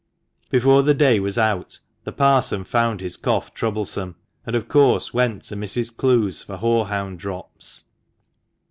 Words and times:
Before 0.49 0.81
the 0.81 0.95
day 0.95 1.19
was 1.19 1.37
out 1.37 1.77
the 2.05 2.11
parson 2.11 2.63
found 2.63 3.01
his 3.01 3.15
cough 3.17 3.53
troublesome, 3.53 4.15
and, 4.47 4.55
of 4.55 4.67
course, 4.67 5.13
went 5.13 5.43
to 5.43 5.55
Mrs. 5.55 5.95
Clowes 5.95 6.41
for 6.41 6.57
horehound 6.57 7.19
drops. 7.19 7.83